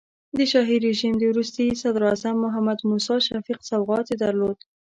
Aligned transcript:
د 0.37 0.39
شاهي 0.51 0.77
رژیم 0.87 1.13
د 1.17 1.23
وروستي 1.31 1.67
صدراعظم 1.81 2.35
محمد 2.45 2.79
موسی 2.89 3.17
شفیق 3.29 3.59
سوغات 3.69 4.05
یې 4.11 4.15
درلود. 4.23 4.57